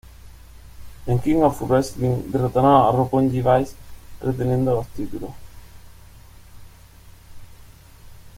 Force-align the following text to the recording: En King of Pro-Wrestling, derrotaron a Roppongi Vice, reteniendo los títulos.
En 1.05 1.19
King 1.19 1.43
of 1.43 1.59
Pro-Wrestling, 1.59 2.31
derrotaron 2.31 2.71
a 2.75 2.91
Roppongi 2.91 3.39
Vice, 3.43 3.75
reteniendo 4.19 4.73
los 4.73 4.87
títulos. 4.87 5.29